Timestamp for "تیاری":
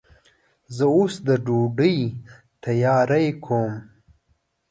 2.63-3.27